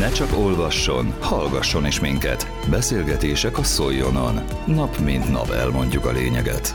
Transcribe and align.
Ne 0.00 0.10
csak 0.10 0.36
olvasson, 0.38 1.14
hallgasson 1.20 1.86
is 1.86 2.00
minket. 2.00 2.50
Beszélgetések 2.70 3.58
a 3.58 3.62
Szoljonon. 3.62 4.40
Nap 4.66 4.98
mint 4.98 5.30
nap 5.30 5.50
elmondjuk 5.50 6.04
a 6.04 6.12
lényeget. 6.12 6.74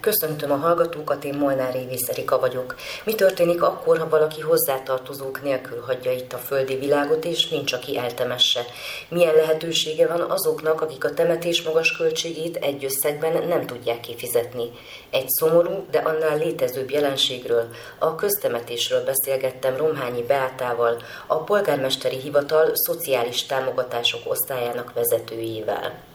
Köszöntöm 0.00 0.50
a 0.50 0.56
hallgatókat, 0.56 1.24
én 1.24 1.34
Molnár 1.34 1.72
Révész 1.72 2.08
Erika 2.08 2.38
vagyok. 2.38 2.74
Mi 3.04 3.14
történik 3.14 3.62
akkor, 3.62 3.98
ha 3.98 4.08
valaki 4.08 4.40
hozzátartozók 4.40 5.42
nélkül 5.42 5.80
hagyja 5.80 6.12
itt 6.12 6.32
a 6.32 6.38
földi 6.38 6.76
világot, 6.76 7.24
és 7.24 7.48
nincs, 7.48 7.72
aki 7.72 7.98
eltemesse? 7.98 8.64
Milyen 9.08 9.34
lehetősége 9.34 10.06
van 10.06 10.20
azoknak, 10.20 10.80
akik 10.80 11.04
a 11.04 11.14
temetés 11.14 11.62
magas 11.62 11.96
költségét 11.96 12.56
egy 12.56 12.84
összegben 12.84 13.46
nem 13.46 13.66
tudják 13.66 14.00
kifizetni? 14.00 14.70
Egy 15.10 15.28
szomorú, 15.28 15.86
de 15.90 15.98
annál 15.98 16.38
létezőbb 16.38 16.90
jelenségről, 16.90 17.68
a 17.98 18.14
köztemetésről 18.14 19.04
beszélgettem 19.04 19.76
Romhányi 19.76 20.22
Beátával, 20.22 21.02
a 21.26 21.36
polgármesteri 21.36 22.16
hivatal 22.16 22.70
szociális 22.74 23.46
támogatások 23.46 24.20
osztályának 24.30 24.92
vezetőjével. 24.92 26.09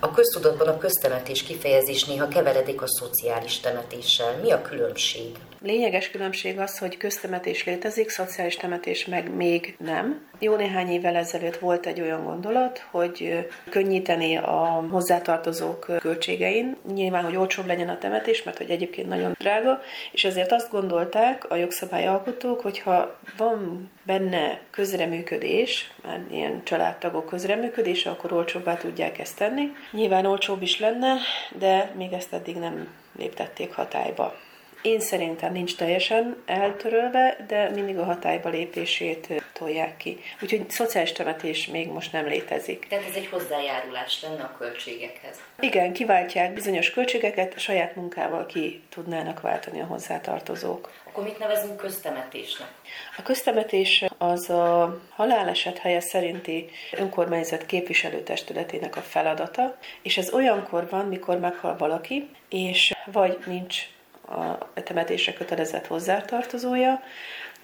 A 0.00 0.10
köztudatban 0.10 0.68
a 0.68 0.78
köztemetés 0.78 1.42
kifejezés 1.42 2.04
néha 2.04 2.28
keveredik 2.28 2.82
a 2.82 2.88
szociális 2.88 3.60
temetéssel. 3.60 4.36
Mi 4.42 4.50
a 4.50 4.62
különbség? 4.62 5.36
Lényeges 5.62 6.10
különbség 6.10 6.58
az, 6.58 6.78
hogy 6.78 6.96
köztemetés 6.96 7.64
létezik, 7.64 8.08
szociális 8.08 8.56
temetés 8.56 9.06
meg 9.06 9.34
még 9.34 9.76
nem. 9.78 10.26
Jó 10.38 10.56
néhány 10.56 10.88
évvel 10.88 11.16
ezelőtt 11.16 11.56
volt 11.56 11.86
egy 11.86 12.00
olyan 12.00 12.24
gondolat, 12.24 12.86
hogy 12.90 13.46
könnyíteni 13.70 14.36
a 14.36 14.84
hozzátartozók 14.90 15.86
költségein. 16.00 16.76
Nyilván, 16.94 17.24
hogy 17.24 17.36
olcsóbb 17.36 17.66
legyen 17.66 17.88
a 17.88 17.98
temetés, 17.98 18.42
mert 18.42 18.56
hogy 18.56 18.70
egyébként 18.70 19.08
nagyon 19.08 19.34
drága, 19.38 19.80
és 20.12 20.24
ezért 20.24 20.52
azt 20.52 20.70
gondolták 20.70 21.50
a 21.50 21.56
jogszabályalkotók, 21.56 22.60
hogyha 22.60 23.18
van 23.36 23.90
benne 24.02 24.60
közreműködés, 24.70 25.92
már 26.02 26.20
ilyen 26.30 26.64
családtagok 26.64 27.26
közreműködése, 27.26 28.10
akkor 28.10 28.32
olcsóbbá 28.32 28.74
tudják 28.74 29.18
ezt 29.18 29.36
tenni. 29.36 29.72
Nyilván 29.90 30.26
olcsóbb 30.26 30.62
is 30.62 30.78
lenne, 30.78 31.16
de 31.58 31.92
még 31.96 32.12
ezt 32.12 32.32
eddig 32.32 32.56
nem 32.56 32.88
léptették 33.18 33.74
hatályba. 33.74 34.34
Én 34.86 35.00
szerintem 35.00 35.52
nincs 35.52 35.76
teljesen 35.76 36.42
eltörölve, 36.44 37.36
de 37.48 37.68
mindig 37.68 37.98
a 37.98 38.04
hatályba 38.04 38.48
lépését 38.48 39.42
tolják 39.52 39.96
ki. 39.96 40.18
Úgyhogy 40.42 40.70
szociális 40.70 41.12
temetés 41.12 41.66
még 41.66 41.88
most 41.88 42.12
nem 42.12 42.26
létezik. 42.26 42.86
Tehát 42.88 43.08
ez 43.08 43.14
egy 43.14 43.26
hozzájárulás 43.26 44.22
lenne 44.22 44.42
a 44.42 44.54
költségekhez. 44.58 45.36
Igen, 45.60 45.92
kiváltják 45.92 46.52
bizonyos 46.52 46.90
költségeket, 46.90 47.54
a 47.54 47.58
saját 47.58 47.96
munkával 47.96 48.46
ki 48.46 48.82
tudnának 48.88 49.40
váltani 49.40 49.80
a 49.80 49.84
hozzátartozók. 49.84 50.92
Akkor 51.06 51.24
mit 51.24 51.38
nevezünk 51.38 51.76
köztemetésnek? 51.76 52.68
A 53.16 53.22
köztemetés 53.22 54.04
az 54.18 54.50
a 54.50 55.00
haláleset 55.10 55.78
helye 55.78 56.00
szerinti 56.00 56.70
önkormányzat 56.92 57.66
képviselőtestületének 57.66 58.96
a 58.96 59.00
feladata, 59.00 59.76
és 60.02 60.16
ez 60.16 60.32
olyankor 60.32 60.88
van, 60.88 61.06
mikor 61.06 61.38
meghal 61.38 61.76
valaki, 61.76 62.28
és 62.48 62.94
vagy 63.12 63.38
nincs 63.46 63.94
a 64.26 64.82
temetésre 64.82 65.32
kötelezett 65.32 65.86
hozzátartozója, 65.86 67.02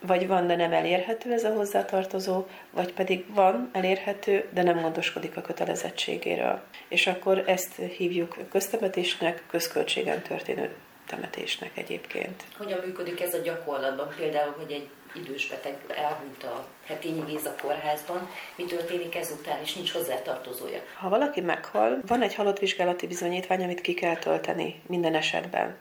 vagy 0.06 0.26
van, 0.26 0.46
de 0.46 0.56
nem 0.56 0.72
elérhető 0.72 1.32
ez 1.32 1.44
a 1.44 1.52
hozzátartozó, 1.52 2.46
vagy 2.70 2.92
pedig 2.92 3.34
van 3.34 3.70
elérhető, 3.72 4.48
de 4.50 4.62
nem 4.62 4.80
gondoskodik 4.80 5.36
a 5.36 5.40
kötelezettségéről. 5.40 6.62
És 6.88 7.06
akkor 7.06 7.42
ezt 7.46 7.74
hívjuk 7.74 8.36
köztemetésnek, 8.50 9.42
közköltségen 9.50 10.22
történő 10.22 10.74
temetésnek 11.06 11.76
egyébként. 11.76 12.42
Hogyan 12.58 12.80
működik 12.84 13.20
ez 13.20 13.34
a 13.34 13.38
gyakorlatban? 13.38 14.14
Például, 14.16 14.54
hogy 14.58 14.72
egy 14.72 14.88
idős 15.14 15.48
beteg 15.48 15.76
elhunyt 15.88 16.42
a 16.42 16.66
Hetényi 16.86 17.22
Géza 17.26 17.54
kórházban, 17.62 18.28
mi 18.56 18.64
történik 18.64 19.14
ezután, 19.14 19.60
és 19.62 19.74
nincs 19.74 19.92
hozzátartozója? 19.92 20.80
Ha 20.98 21.08
valaki 21.08 21.40
meghal, 21.40 21.98
van 22.06 22.22
egy 22.22 22.34
halott 22.34 22.58
vizsgálati 22.58 23.06
bizonyítvány, 23.06 23.62
amit 23.62 23.80
ki 23.80 23.94
kell 23.94 24.16
tölteni 24.16 24.82
minden 24.86 25.14
esetben 25.14 25.76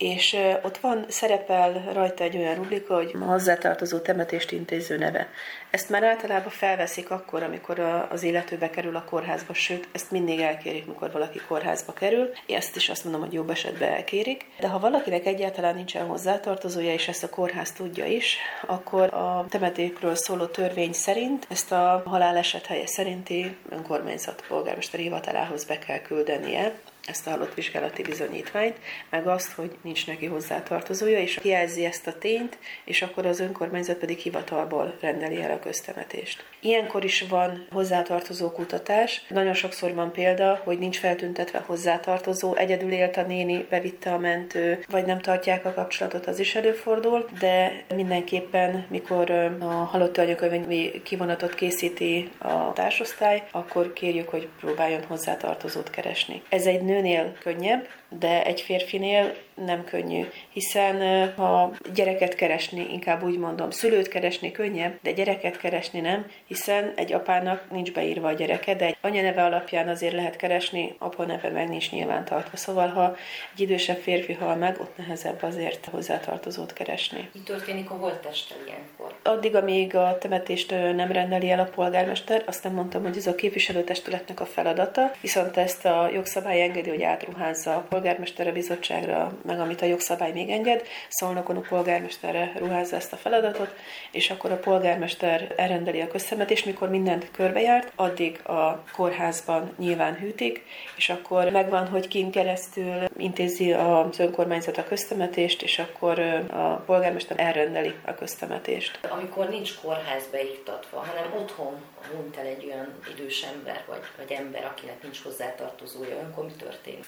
és 0.00 0.36
ott 0.62 0.78
van, 0.78 1.04
szerepel 1.08 1.90
rajta 1.92 2.24
egy 2.24 2.36
olyan 2.36 2.54
rubrika, 2.54 2.94
hogy 2.94 3.14
a 3.20 3.24
hozzátartozó 3.24 3.98
temetést 3.98 4.50
intéző 4.52 4.96
neve. 4.96 5.28
Ezt 5.70 5.90
már 5.90 6.02
általában 6.02 6.50
felveszik 6.50 7.10
akkor, 7.10 7.42
amikor 7.42 7.78
az 8.10 8.22
életőbe 8.22 8.70
kerül 8.70 8.96
a 8.96 9.04
kórházba, 9.04 9.54
sőt, 9.54 9.88
ezt 9.92 10.10
mindig 10.10 10.40
elkérik, 10.40 10.86
mikor 10.86 11.12
valaki 11.12 11.40
kórházba 11.48 11.92
kerül. 11.92 12.30
Én 12.46 12.56
ezt 12.56 12.76
is 12.76 12.88
azt 12.88 13.04
mondom, 13.04 13.22
hogy 13.22 13.32
jobb 13.32 13.50
esetben 13.50 13.92
elkérik. 13.92 14.46
De 14.60 14.68
ha 14.68 14.78
valakinek 14.78 15.26
egyáltalán 15.26 15.74
nincsen 15.74 16.06
hozzátartozója, 16.06 16.92
és 16.92 17.08
ezt 17.08 17.24
a 17.24 17.28
kórház 17.28 17.72
tudja 17.72 18.04
is, 18.04 18.36
akkor 18.66 19.14
a 19.14 19.46
temetékről 19.48 20.14
szóló 20.14 20.44
törvény 20.44 20.92
szerint 20.92 21.46
ezt 21.50 21.72
a 21.72 22.02
haláleset 22.06 22.66
helye 22.66 22.86
szerinti 22.86 23.56
önkormányzat 23.68 24.44
polgármesteri 24.48 25.02
hivatalához 25.02 25.64
be 25.64 25.78
kell 25.78 25.98
küldenie 25.98 26.72
ezt 27.06 27.26
a 27.26 27.30
halott 27.30 27.54
vizsgálati 27.54 28.02
bizonyítványt, 28.02 28.76
meg 29.10 29.26
azt, 29.26 29.52
hogy 29.52 29.70
nincs 29.82 30.06
neki 30.06 30.26
hozzátartozója, 30.26 31.18
és 31.18 31.38
jelzi 31.42 31.84
ezt 31.84 32.06
a 32.06 32.18
tényt, 32.18 32.58
és 32.84 33.02
akkor 33.02 33.26
az 33.26 33.40
önkormányzat 33.40 33.96
pedig 33.96 34.18
hivatalból 34.18 34.94
rendeli 35.00 35.42
el 35.42 35.50
a 35.50 35.58
köztemetést. 35.58 36.44
Ilyenkor 36.60 37.04
is 37.04 37.24
van 37.28 37.66
hozzátartozó 37.72 38.50
kutatás. 38.50 39.24
Nagyon 39.28 39.54
sokszor 39.54 39.94
van 39.94 40.12
példa, 40.12 40.60
hogy 40.64 40.78
nincs 40.78 40.98
feltüntetve 40.98 41.58
hozzátartozó, 41.58 42.54
egyedül 42.54 42.92
élt 42.92 43.16
a 43.16 43.22
néni, 43.22 43.66
bevitte 43.70 44.12
a 44.12 44.18
mentő, 44.18 44.84
vagy 44.88 45.04
nem 45.04 45.18
tartják 45.18 45.64
a 45.64 45.74
kapcsolatot, 45.74 46.26
az 46.26 46.38
is 46.38 46.54
előfordul, 46.54 47.28
de 47.38 47.84
mindenképpen, 47.94 48.86
mikor 48.88 49.30
a 49.60 49.64
halotti 49.64 50.20
anyakönyvi 50.20 51.00
kivonatot 51.04 51.54
készíti 51.54 52.30
a 52.38 52.72
társosztály, 52.72 53.42
akkor 53.50 53.92
kérjük, 53.92 54.28
hogy 54.28 54.48
próbáljon 54.60 55.04
hozzátartozót 55.04 55.90
keresni. 55.90 56.42
Ez 56.48 56.66
egy 56.66 56.82
nőnél 56.90 57.36
könnyebb, 57.42 57.86
de 58.18 58.44
egy 58.44 58.60
férfinél 58.60 59.34
nem 59.64 59.84
könnyű, 59.84 60.26
hiszen 60.52 61.28
ha 61.36 61.72
gyereket 61.94 62.34
keresni, 62.34 62.86
inkább 62.92 63.22
úgy 63.24 63.38
mondom, 63.38 63.70
szülőt 63.70 64.08
keresni 64.08 64.50
könnyebb, 64.50 64.98
de 65.02 65.12
gyereket 65.12 65.58
keresni 65.58 66.00
nem, 66.00 66.26
hiszen 66.46 66.92
egy 66.96 67.12
apának 67.12 67.70
nincs 67.70 67.92
beírva 67.92 68.28
a 68.28 68.32
gyereke, 68.32 68.74
de 68.74 68.84
egy 68.86 68.96
anyaneve 69.00 69.44
alapján 69.44 69.88
azért 69.88 70.14
lehet 70.14 70.36
keresni, 70.36 70.94
apa 70.98 71.24
neve 71.24 71.48
meg 71.48 71.68
nincs 71.68 71.90
nyilvántartva. 71.90 72.56
Szóval, 72.56 72.88
ha 72.88 73.16
egy 73.54 73.60
idősebb 73.60 73.98
férfi 73.98 74.32
hal 74.32 74.56
meg, 74.56 74.80
ott 74.80 74.96
nehezebb 74.96 75.42
azért 75.42 75.88
hozzátartozót 75.90 76.72
keresni. 76.72 77.28
Mi 77.32 77.40
történik 77.40 77.90
a 77.90 77.94
holttesttel 77.94 78.58
ilyenkor? 78.66 79.14
Addig, 79.22 79.54
amíg 79.54 79.96
a 79.96 80.18
temetést 80.18 80.70
nem 80.70 81.12
rendeli 81.12 81.50
el 81.50 81.60
a 81.60 81.70
polgármester, 81.74 82.42
azt 82.46 82.64
nem 82.64 82.72
mondtam, 82.72 83.02
hogy 83.02 83.16
ez 83.16 83.26
a 83.26 83.34
képviselőtestületnek 83.34 84.40
a 84.40 84.46
feladata, 84.46 85.10
viszont 85.20 85.56
ezt 85.56 85.84
a 85.84 86.10
jogszabály 86.12 86.62
engedi, 86.62 86.88
hogy 86.88 87.02
átruházza 87.02 87.70
a 87.70 87.80
polgármester 87.80 87.99
a 88.06 88.52
bizottságra, 88.52 89.32
meg 89.44 89.60
amit 89.60 89.82
a 89.82 89.86
jogszabály 89.86 90.32
még 90.32 90.50
enged, 90.50 90.86
szolnokon 91.08 91.56
a 91.56 91.60
polgármesterre 91.60 92.52
ruházza 92.56 92.96
ezt 92.96 93.12
a 93.12 93.16
feladatot, 93.16 93.74
és 94.10 94.30
akkor 94.30 94.50
a 94.50 94.58
polgármester 94.58 95.54
elrendeli 95.56 96.00
a 96.00 96.08
közszemetést, 96.08 96.66
mikor 96.66 96.88
mindent 96.88 97.30
körbejárt, 97.30 97.92
addig 97.96 98.40
a 98.46 98.84
kórházban 98.96 99.72
nyilván 99.78 100.14
hűtik, 100.14 100.64
és 100.96 101.08
akkor 101.08 101.50
megvan, 101.50 101.88
hogy 101.88 102.08
kint 102.08 102.32
keresztül 102.32 103.08
intézi 103.16 103.72
az 103.72 104.18
önkormányzat 104.18 104.78
a 104.78 104.84
köztemetést, 104.84 105.62
és 105.62 105.78
akkor 105.78 106.18
a 106.50 106.82
polgármester 106.86 107.40
elrendeli 107.40 107.94
a 108.06 108.14
köztemetést. 108.14 108.98
Amikor 109.10 109.48
nincs 109.48 109.78
kórház 109.82 110.26
beiktatva, 110.30 110.98
hanem 110.98 111.32
otthon 111.42 111.74
hunyt 112.08 112.36
el 112.36 112.46
egy 112.46 112.64
olyan 112.64 112.98
idős 113.14 113.42
ember, 113.42 113.82
vagy, 113.86 114.00
vagy 114.16 114.32
ember, 114.32 114.64
akinek 114.64 115.02
nincs 115.02 115.22
hozzátartozója, 115.22 116.16
akkor 116.16 116.44
mi 116.44 116.52
történik? 116.58 117.04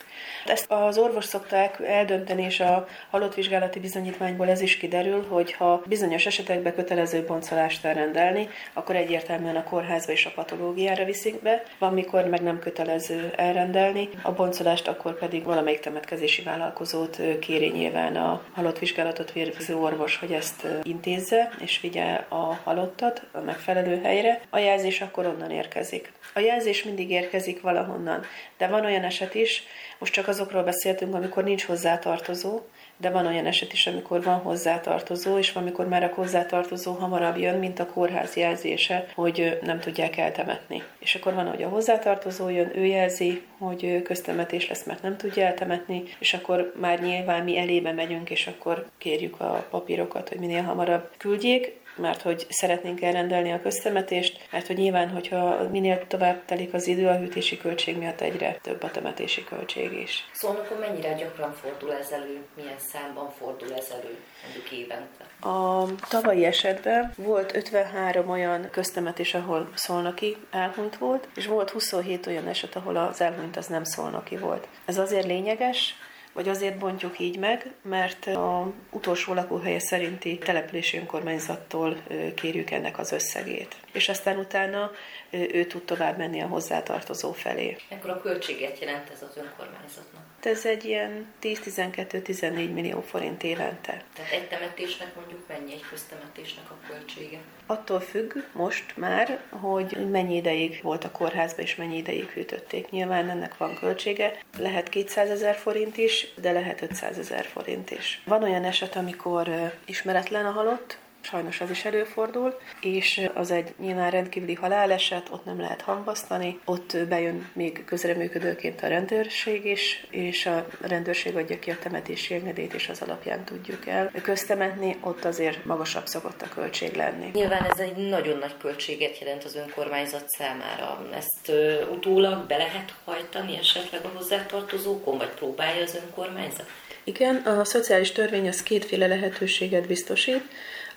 Ezt 0.47 0.71
az 0.87 0.99
orvos 0.99 1.25
szokták 1.25 1.81
eldönteni, 1.87 2.43
és 2.43 2.61
a 2.61 2.87
halott 3.11 3.35
vizsgálati 3.35 3.81
bizonyítványból 3.81 4.49
ez 4.49 4.61
is 4.61 4.77
kiderül, 4.77 5.27
hogy 5.29 5.53
ha 5.53 5.83
bizonyos 5.87 6.27
esetekben 6.27 6.75
kötelező 6.75 7.25
boncolást 7.25 7.85
elrendelni, 7.85 8.49
akkor 8.73 8.97
egyértelműen 8.97 9.57
a 9.57 9.65
kórházba 9.65 10.13
és 10.13 10.27
a 10.27 10.33
patológiára 10.35 11.05
viszik 11.05 11.43
be, 11.43 11.63
van 11.79 11.93
mikor 11.93 12.25
meg 12.25 12.43
nem 12.43 12.59
kötelező 12.59 13.33
elrendelni, 13.37 14.09
a 14.23 14.33
boncolást 14.33 14.89
akkor 14.89 15.19
pedig 15.19 15.45
valamelyik 15.45 15.81
temetkezési 15.81 16.43
vállalkozót 16.43 17.21
kéri 17.41 17.69
nyilván 17.69 18.17
a 18.17 18.43
halott 18.53 18.79
vizsgálatot 18.79 19.33
végző 19.33 19.77
orvos, 19.77 20.17
hogy 20.17 20.33
ezt 20.33 20.67
intézze, 20.83 21.51
és 21.61 21.81
vigye 21.81 22.25
a 22.29 22.59
halottat 22.65 23.23
a 23.33 23.41
megfelelő 23.41 24.01
helyre. 24.03 24.41
A 24.51 24.59
jelzés 24.59 25.01
akkor 25.01 25.27
onnan 25.27 25.51
érkezik. 25.51 26.13
A 26.35 26.41
jelzés 26.41 26.83
mindig 26.85 27.11
érkezik 27.11 27.61
valahonnan, 27.61 28.25
de 28.59 28.67
van 28.67 28.85
olyan 28.85 29.05
eset 29.05 29.35
is, 29.35 29.63
most 29.99 30.13
csak 30.13 30.29
azokról 30.29 30.63
beszéltünk, 30.73 31.15
amikor 31.15 31.45
nincs 31.45 31.65
hozzátartozó, 31.65 32.61
de 32.97 33.11
van 33.11 33.27
olyan 33.27 33.47
eset 33.47 33.73
is, 33.73 33.87
amikor 33.87 34.23
van 34.23 34.39
hozzátartozó, 34.39 35.39
és 35.39 35.55
amikor 35.55 35.89
már 35.89 36.03
a 36.03 36.13
hozzátartozó 36.15 36.93
hamarabb 36.93 37.37
jön, 37.37 37.59
mint 37.59 37.79
a 37.79 37.87
kórház 37.87 38.37
jelzése, 38.37 39.07
hogy 39.15 39.59
nem 39.63 39.81
tudják 39.81 40.17
eltemetni. 40.17 40.83
És 40.99 41.15
akkor 41.15 41.35
van, 41.35 41.49
hogy 41.49 41.63
a 41.63 41.69
hozzátartozó 41.69 42.49
jön, 42.49 42.71
ő 42.75 42.85
jelzi, 42.85 43.43
hogy 43.59 44.03
köztemetés 44.03 44.69
lesz, 44.69 44.85
mert 44.85 45.03
nem 45.03 45.17
tudja 45.17 45.47
eltemetni, 45.47 46.03
és 46.19 46.35
akkor 46.35 46.73
már 46.81 47.01
nyilván 47.01 47.45
mi 47.45 47.59
elébe 47.59 47.93
megyünk, 47.93 48.31
és 48.31 48.47
akkor 48.47 48.87
kérjük 48.99 49.41
a 49.41 49.67
papírokat, 49.71 50.29
hogy 50.29 50.39
minél 50.39 50.63
hamarabb 50.63 51.11
küldjék 51.17 51.81
mert 51.97 52.23
hogy 52.23 52.47
szeretnénk 52.49 53.03
elrendelni 53.03 53.53
a 53.53 53.61
köztemetést, 53.61 54.49
mert 54.51 54.67
hogy 54.67 54.77
nyilván, 54.77 55.09
hogyha 55.09 55.69
minél 55.71 56.07
tovább 56.07 56.45
telik 56.45 56.75
az 56.75 56.87
idő, 56.87 57.07
a 57.07 57.17
hűtési 57.17 57.57
költség 57.57 57.97
miatt 57.97 58.21
egyre 58.21 58.59
több 58.63 58.83
a 58.83 58.91
temetési 58.91 59.45
költség 59.45 59.93
is. 59.93 60.29
Szóval 60.33 60.57
akkor 60.57 60.79
mennyire 60.79 61.13
gyakran 61.13 61.53
fordul 61.53 61.93
ez 61.93 62.11
elő, 62.11 62.43
milyen 62.57 62.79
számban 62.79 63.31
fordul 63.39 63.75
ez 63.75 63.93
elő, 63.93 64.17
mondjuk 64.43 64.71
évente? 64.71 65.25
A 65.41 65.87
tavalyi 66.09 66.45
esetben 66.45 67.13
volt 67.17 67.57
53 67.57 68.31
olyan 68.31 68.69
köztemetés, 68.71 69.35
ahol 69.35 69.71
szolnoki 69.75 70.37
elhunyt 70.51 70.97
volt, 70.99 71.29
és 71.35 71.47
volt 71.47 71.71
27 71.71 72.27
olyan 72.27 72.49
eset, 72.49 72.77
ahol 72.77 72.97
az 72.97 73.21
elhunyt 73.21 73.57
az 73.57 73.67
nem 73.67 73.85
szolnoki 73.85 74.37
volt. 74.37 74.69
Ez 74.85 74.99
azért 74.99 75.27
lényeges, 75.27 75.95
vagy 76.33 76.49
azért 76.49 76.79
bontjuk 76.79 77.19
így 77.19 77.39
meg, 77.39 77.73
mert 77.83 78.27
a 78.27 78.73
utolsó 78.91 79.35
lakóhelye 79.35 79.79
szerinti 79.79 80.39
települési 80.39 80.99
önkormányzattól 80.99 81.97
kérjük 82.35 82.71
ennek 82.71 82.99
az 82.99 83.13
összegét. 83.13 83.77
És 83.93 84.09
aztán 84.09 84.39
utána 84.39 84.91
ő 85.31 85.65
tud 85.65 85.83
tovább 85.83 86.19
menni 86.19 86.41
a 86.43 86.47
hozzátartozó 86.47 87.33
felé. 87.33 87.77
Ekkor 87.89 88.11
a 88.11 88.21
költséget 88.21 88.79
jelent 88.79 89.11
ez 89.11 89.23
az 89.23 89.37
önkormányzatnak? 89.37 90.32
Ez 90.47 90.67
egy 90.67 90.85
ilyen 90.85 91.27
10-12-14 91.43 92.73
millió 92.73 93.01
forint 93.01 93.43
évente. 93.43 94.03
Tehát 94.15 94.33
egy 94.33 94.49
temetésnek 94.49 95.15
mondjuk 95.15 95.41
mennyi 95.49 95.73
egy 95.73 95.85
köztemetésnek 95.91 96.71
a 96.71 96.77
költsége? 96.89 97.39
Attól 97.67 98.01
függ 98.01 98.33
most 98.53 98.97
már, 98.97 99.41
hogy 99.51 100.11
mennyi 100.11 100.37
ideig 100.37 100.81
volt 100.83 101.05
a 101.05 101.11
kórházban 101.11 101.65
és 101.65 101.75
mennyi 101.75 101.97
ideig 101.97 102.29
hűtötték. 102.29 102.91
Nyilván 102.91 103.31
ennek 103.31 103.57
van 103.57 103.75
költsége. 103.75 104.39
Lehet 104.59 104.89
200 104.89 105.31
ezer 105.31 105.55
forint 105.55 105.97
is, 105.97 106.35
de 106.41 106.53
lehet 106.53 106.83
500 106.83 107.19
ezer 107.19 107.45
forint 107.45 107.91
is. 107.91 108.23
Van 108.25 108.43
olyan 108.43 108.65
eset, 108.65 108.97
amikor 108.97 109.73
ismeretlen 109.85 110.47
a 110.47 110.51
halott, 110.51 110.99
sajnos 111.25 111.61
az 111.61 111.71
is 111.71 111.85
előfordul, 111.85 112.59
és 112.81 113.29
az 113.35 113.51
egy 113.51 113.75
nyilván 113.79 114.11
rendkívüli 114.11 114.55
haláleset, 114.55 115.29
ott 115.31 115.45
nem 115.45 115.61
lehet 115.61 115.81
hangasztani, 115.81 116.61
ott 116.65 116.97
bejön 117.09 117.51
még 117.53 117.85
közreműködőként 117.85 118.83
a 118.83 118.87
rendőrség 118.87 119.65
is, 119.65 120.07
és 120.11 120.47
a 120.47 120.67
rendőrség 120.81 121.37
adja 121.37 121.59
ki 121.59 121.71
a 121.71 121.79
temetési 121.79 122.35
engedélyt, 122.35 122.75
és 122.75 122.89
az 122.89 123.03
alapján 123.03 123.45
tudjuk 123.45 123.87
el 123.87 124.11
köztemetni, 124.23 124.97
ott 125.01 125.25
azért 125.25 125.65
magasabb 125.65 126.07
szokott 126.07 126.43
a 126.43 126.49
költség 126.49 126.95
lenni. 126.95 127.31
Nyilván 127.33 127.65
ez 127.71 127.79
egy 127.79 127.97
nagyon 127.97 128.39
nagy 128.39 128.57
költséget 128.57 129.19
jelent 129.19 129.45
az 129.45 129.57
önkormányzat 129.57 130.29
számára. 130.29 131.09
Ezt 131.15 131.49
ö, 131.49 131.87
utólag 131.87 132.47
be 132.47 132.57
lehet 132.57 132.95
hajtani 133.05 133.57
esetleg 133.57 134.05
a 134.05 134.11
hozzátartozókon, 134.15 135.19
vagy 135.19 135.31
próbálja 135.31 135.83
az 135.83 135.95
önkormányzat? 135.95 136.67
Igen, 137.05 137.37
a 137.37 137.65
szociális 137.65 138.13
törvény 138.13 138.49
az 138.49 138.63
kétféle 138.63 139.07
lehetőséget 139.07 139.87
biztosít. 139.87 140.43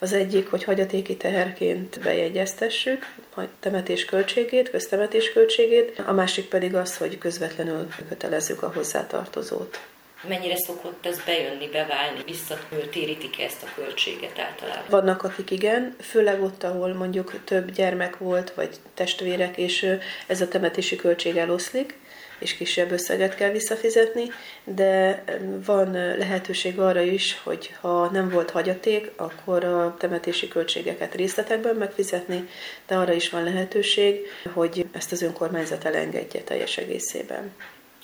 Az 0.06 0.14
egyik, 0.14 0.50
hogy 0.50 0.64
hagyatéki 0.64 1.18
teherként 1.18 2.00
bejegyeztessük 2.00 3.14
a 3.36 3.42
temetés 3.60 4.06
költségét, 4.06 4.70
köztemetés 4.70 5.34
költségét, 5.34 6.02
a 6.06 6.12
másik 6.12 6.46
pedig 6.46 6.76
az, 6.76 6.98
hogy 6.98 7.18
közvetlenül 7.18 7.88
kötelezzük 8.10 8.64
a 8.64 8.72
hozzátartozót. 8.76 9.80
Mennyire 10.28 10.56
szokott 10.58 11.06
ez 11.06 11.20
bejönni, 11.26 11.68
beválni, 11.68 12.20
visszatérítik 12.26 13.40
ezt 13.40 13.64
a 13.64 13.68
költséget 13.76 14.40
általában? 14.40 14.86
Vannak, 14.90 15.24
akik 15.24 15.52
igen, 15.52 15.96
főleg 16.00 16.44
ott, 16.44 16.64
ahol 16.64 16.94
mondjuk 16.94 17.44
több 17.44 17.72
gyermek 17.72 18.18
volt, 18.18 18.54
vagy 18.54 18.76
testvérek, 18.94 19.58
és 19.58 19.98
ez 20.28 20.42
a 20.42 20.48
temetési 20.48 20.96
költség 20.96 21.38
eloszlik, 21.38 21.98
és 22.40 22.56
kisebb 22.56 22.92
összeget 22.92 23.36
kell 23.36 23.52
visszafizetni, 23.52 24.32
de 24.64 25.24
van 25.66 25.92
lehetőség 25.92 26.80
arra 26.80 27.02
is, 27.02 27.40
hogy 27.44 27.76
ha 27.82 28.10
nem 28.12 28.30
volt 28.30 28.50
hagyaték, 28.50 29.12
akkor 29.16 29.64
a 29.64 29.96
temetési 30.00 30.48
költségeket 30.48 31.16
részletekben 31.16 31.76
megfizetni, 31.76 32.48
de 32.88 32.96
arra 32.96 33.14
is 33.14 33.30
van 33.30 33.44
lehetőség, 33.44 34.28
hogy 34.54 34.86
ezt 34.92 35.12
az 35.12 35.22
önkormányzat 35.22 35.86
elengedje 35.86 36.42
teljes 36.42 36.78
egészében. 36.78 37.54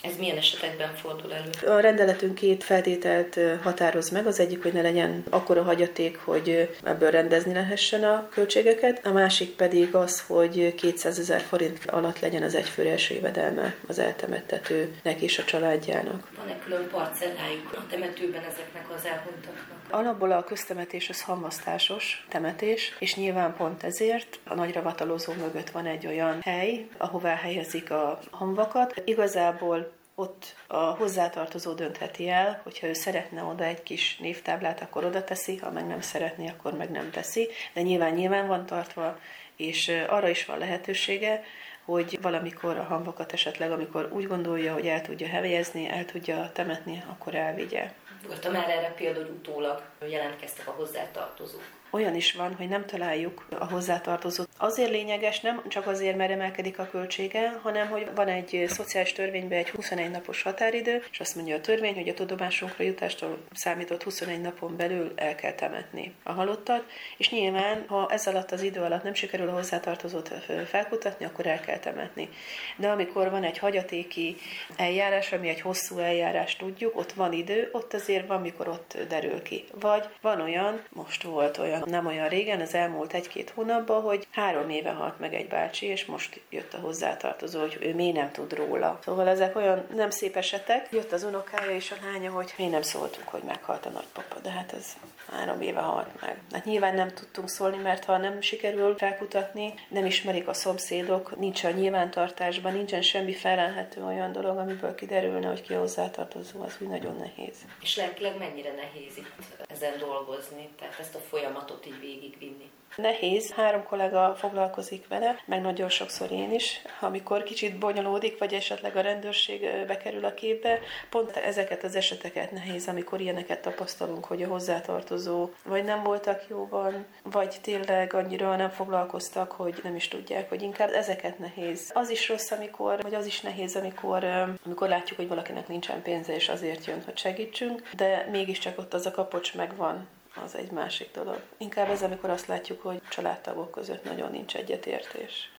Ez 0.02 0.18
milyen 0.18 0.38
esetekben 0.38 0.96
fordul 0.96 1.34
elő? 1.34 1.74
A 1.76 1.80
rendeletünk 1.80 2.36
két 2.36 2.64
feltételt 2.64 3.40
határoz 3.62 4.10
meg. 4.10 4.28
Az 4.28 4.40
egyik, 4.40 4.62
hogy 4.62 4.74
ne 4.74 4.82
legyen 4.82 5.24
akkora 5.30 5.64
hagyaték, 5.64 6.18
hogy 6.18 6.70
ebből 6.84 7.12
rendezni 7.12 7.54
lehessen 7.54 8.04
a 8.04 8.30
költségeket. 8.30 9.06
A 9.06 9.12
másik 9.12 9.56
pedig 9.56 9.96
az, 9.96 10.24
hogy 10.28 10.76
200 10.76 11.20
ezer 11.20 11.42
forint 11.42 11.86
alatt 11.86 12.20
legyen 12.20 12.44
az 12.44 12.56
egyfőre 12.56 12.90
első 12.90 13.14
jövedelme 13.14 13.76
az 13.88 14.00
eltemettetőnek 14.00 15.22
és 15.22 15.40
a 15.40 15.44
családjának. 15.44 16.28
Van-e 16.38 16.60
külön 16.60 16.88
parcellájuk 16.92 17.74
a 17.74 17.86
temetőben 17.90 18.44
ezeknek 18.44 18.86
az 18.98 19.06
elhunytaknak? 19.06 19.81
Alapból 19.92 20.32
a 20.32 20.44
köztemetés 20.44 21.10
az 21.10 21.22
hamvasztásos 21.22 22.26
temetés, 22.30 22.96
és 23.00 23.16
nyilván 23.16 23.56
pont 23.56 23.84
ezért 23.84 24.40
a 24.44 24.54
nagyravatalozó 24.54 25.34
mögött 25.34 25.70
van 25.70 25.86
egy 25.86 26.08
olyan 26.08 26.42
hely, 26.42 26.88
ahová 26.98 27.36
helyezik 27.36 27.92
a 27.92 28.20
hamvakat. 28.32 29.02
Igazából 29.06 29.92
ott 30.16 30.56
a 30.68 30.78
hozzátartozó 30.78 31.74
döntheti 31.74 32.30
el, 32.30 32.60
hogyha 32.64 32.88
ő 32.88 32.94
szeretne 32.94 33.44
oda 33.44 33.64
egy 33.64 33.84
kis 33.84 34.18
névtáblát, 34.18 34.82
akkor 34.82 35.06
oda 35.06 35.24
teszi, 35.24 35.58
ha 35.58 35.72
meg 35.72 35.88
nem 35.88 36.02
szeretné, 36.02 36.48
akkor 36.48 36.74
meg 36.74 36.90
nem 36.90 37.10
teszi. 37.12 37.48
De 37.74 37.82
nyilván 37.82 38.14
nyilván 38.14 38.48
van 38.48 38.66
tartva, 38.66 39.20
és 39.56 39.92
arra 40.08 40.30
is 40.30 40.46
van 40.46 40.58
lehetősége, 40.58 41.44
hogy 41.86 42.20
valamikor 42.22 42.78
a 42.78 42.84
hamvakat 42.84 43.34
esetleg, 43.34 43.72
amikor 43.72 44.10
úgy 44.14 44.28
gondolja, 44.28 44.74
hogy 44.74 44.88
el 44.88 45.02
tudja 45.02 45.28
helyezni, 45.28 45.90
el 45.90 46.06
tudja 46.06 46.52
temetni, 46.54 47.04
akkor 47.08 47.36
elvigye. 47.36 47.92
Voltam 48.28 48.52
már 48.52 48.70
erre 48.70 48.94
példa, 48.94 49.20
hogy 49.20 49.30
utólag 49.30 49.84
jelentkeztek 50.00 50.68
a 50.68 50.72
hozzátartozók 50.72 51.64
olyan 51.92 52.16
is 52.16 52.34
van, 52.34 52.56
hogy 52.56 52.68
nem 52.68 52.86
találjuk 52.86 53.46
a 53.60 53.66
hozzátartozót. 53.66 54.50
Azért 54.58 54.90
lényeges, 54.90 55.40
nem 55.40 55.62
csak 55.68 55.88
azért, 55.88 56.18
mert 56.18 56.32
emelkedik 56.32 56.80
a 56.80 56.88
költsége, 56.92 57.60
hanem 57.62 57.88
hogy 57.88 58.08
van 58.16 58.28
egy 58.28 58.66
szociális 58.68 59.14
törvényben 59.14 59.58
egy 59.58 59.70
21 59.70 60.12
napos 60.12 60.42
határidő, 60.42 61.04
és 61.12 61.20
azt 61.20 61.36
mondja 61.36 61.56
a 61.56 61.62
törvény, 61.62 61.94
hogy 61.94 62.10
a 62.10 62.14
tudomásunkra 62.14 62.84
jutástól 62.84 63.38
számított 63.54 64.04
21 64.04 64.42
napon 64.42 64.78
belül 64.78 65.12
el 65.16 65.36
kell 65.36 65.54
temetni 65.54 66.14
a 66.24 66.32
halottat, 66.32 66.84
és 67.18 67.30
nyilván, 67.30 67.86
ha 67.88 68.10
ez 68.10 68.28
alatt 68.28 68.52
az 68.52 68.62
idő 68.62 68.82
alatt 68.82 69.04
nem 69.04 69.14
sikerül 69.14 69.50
a 69.50 69.54
hozzátartozót 69.54 70.34
felkutatni, 70.66 71.26
akkor 71.26 71.46
el 71.46 71.60
kell 71.60 71.78
temetni. 71.78 72.30
De 72.76 72.90
amikor 72.90 73.30
van 73.30 73.44
egy 73.44 73.58
hagyatéki 73.58 74.36
eljárás, 74.76 75.32
ami 75.32 75.50
egy 75.50 75.62
hosszú 75.62 75.98
eljárás, 75.98 76.56
tudjuk, 76.56 76.98
ott 76.98 77.12
van 77.12 77.34
idő, 77.34 77.70
ott 77.72 77.94
azért 77.94 78.28
van, 78.28 78.42
mikor 78.42 78.68
ott 78.68 78.98
derül 79.08 79.42
ki. 79.42 79.64
Vagy 79.80 80.04
van 80.22 80.42
olyan, 80.42 80.82
most 80.90 81.24
volt 81.24 81.58
olyan, 81.58 81.81
nem 81.86 82.06
olyan 82.06 82.28
régen, 82.28 82.62
az 82.62 82.74
elmúlt 82.74 83.14
egy-két 83.14 83.50
hónapban, 83.50 84.02
hogy 84.02 84.28
három 84.32 84.70
éve 84.70 84.90
halt 84.90 85.20
meg 85.20 85.34
egy 85.34 85.48
bácsi, 85.48 85.86
és 85.86 86.06
most 86.06 86.42
jött 86.50 86.74
a 86.74 86.80
hozzátartozó, 86.80 87.60
hogy 87.60 87.78
ő 87.82 87.96
miért 87.96 88.16
nem 88.16 88.32
tud 88.32 88.54
róla. 88.54 89.00
Szóval 89.04 89.28
ezek 89.28 89.56
olyan 89.56 89.86
nem 89.96 90.10
szép 90.10 90.36
esetek. 90.36 90.88
Jött 90.92 91.12
az 91.12 91.24
unokája 91.24 91.72
és 91.72 91.92
a 91.92 92.06
lánya, 92.12 92.32
hogy 92.32 92.54
mi 92.58 92.68
nem 92.68 92.82
szóltunk, 92.82 93.28
hogy 93.28 93.44
meghalt 93.44 93.86
a 93.86 93.90
nagypapa, 93.90 94.40
de 94.40 94.50
hát 94.50 94.74
ez 94.74 94.86
három 95.32 95.62
éve 95.62 95.80
halt 95.80 96.22
meg. 96.22 96.38
Hát 96.52 96.66
nyilván 96.66 96.96
nem 96.96 97.14
tudtunk 97.14 97.50
szólni, 97.50 97.78
mert 97.78 98.04
ha 98.04 98.18
nem 98.18 98.42
sikerül 98.42 98.98
felkutatni, 98.98 99.74
nem 99.90 100.06
ismerik 100.06 100.48
a 100.48 100.54
szomszédok, 100.54 101.40
nincs 101.40 101.64
a 101.64 101.70
nyilvántartásban, 101.70 102.74
nincsen 102.74 103.02
semmi 103.02 103.34
felelhető 103.34 104.04
olyan 104.04 104.32
dolog, 104.32 104.58
amiből 104.58 104.96
kiderülne, 104.96 105.48
hogy 105.48 105.62
ki 105.62 105.74
a 105.74 105.80
hozzátartozó, 105.80 106.62
az 106.62 106.78
úgy 106.80 106.88
nagyon 106.88 107.16
nehéz. 107.16 107.56
És 107.82 107.96
lelkileg 107.96 108.38
mennyire 108.38 108.72
nehéz 108.72 109.18
itt 109.18 109.61
ezen 109.82 110.00
dolgozni, 110.00 110.70
tehát 110.78 111.00
ezt 111.00 111.16
a 111.16 111.20
folyamatot 111.20 111.86
így 111.86 112.00
végigvinni? 112.00 112.72
Nehéz, 112.96 113.52
három 113.52 113.84
kollega 113.84 114.36
foglalkozik 114.38 115.08
vele, 115.08 115.40
meg 115.46 115.62
nagyon 115.62 115.90
sokszor 115.90 116.32
én 116.32 116.54
is. 116.54 116.82
Amikor 117.00 117.44
kicsit 117.44 117.78
bonyolódik, 117.78 118.38
vagy 118.38 118.54
esetleg 118.54 118.96
a 118.96 119.02
rendőrség 119.02 119.86
bekerül 119.88 120.26
a 120.26 120.34
képbe, 120.34 120.80
pont 121.10 121.38
ezeket 121.38 121.84
az 121.84 121.96
eseteket 121.96 122.52
nehéz, 122.52 122.88
amikor 122.88 123.22
ilyeneket 123.22 123.62
tapasztalunk, 123.62 124.26
hogy 124.26 124.44
a 124.44 124.48
hozzátartozó 124.48 125.50
vagy 125.64 125.84
nem 125.84 126.04
voltak 126.04 126.44
jóban, 126.50 127.06
vagy 127.24 127.58
tényleg 127.62 128.14
annyira 128.14 128.56
nem 128.56 128.70
foglalkoztak, 128.70 129.52
hogy 129.52 129.80
nem 129.84 129.96
is 129.96 130.08
tudják, 130.08 130.50
hogy 130.50 130.62
inkább 130.62 130.90
ezeket 130.90 131.40
nehéz. 131.40 131.92
Az 131.94 132.10
is 132.10 132.30
rossz, 132.30 132.52
amikor, 132.52 133.02
vagy 133.02 133.14
az 133.14 133.26
is 133.26 133.42
nehéz, 133.42 133.76
amikor, 133.76 134.24
amikor 134.66 134.88
látjuk, 134.88 135.20
hogy 135.20 135.28
valakinek 135.28 135.68
nincsen 135.68 136.02
pénze, 136.02 136.36
és 136.36 136.50
azért 136.50 136.86
jön, 136.86 137.02
hogy 137.06 137.18
segítsünk, 137.18 137.90
de 137.96 138.28
mégiscsak 138.32 138.78
ott 138.78 138.94
az 138.94 139.06
a 139.06 139.12
kapocs 139.12 139.56
megvan, 139.56 140.08
az 140.44 140.56
egy 140.56 140.72
másik 140.72 141.12
dolog. 141.14 141.40
Inkább 141.58 141.90
ez, 141.90 142.02
amikor 142.02 142.30
azt 142.30 142.48
látjuk, 142.48 142.82
hogy 142.82 143.02
családtagok 143.10 143.72
között 143.72 144.04
nagyon 144.04 144.32
nincs 144.32 144.56
egyetértés. 144.56 145.52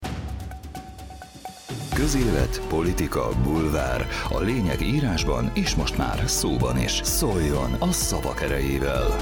Közélet, 1.95 2.61
politika, 2.69 3.29
bulvár. 3.43 4.07
A 4.31 4.39
lényeg 4.39 4.81
írásban 4.81 5.51
és 5.55 5.75
most 5.75 5.97
már 5.97 6.29
szóban 6.29 6.79
is. 6.79 7.01
Szóljon 7.03 7.73
a 7.73 7.93
szavak 7.93 8.43
erejével! 8.43 9.17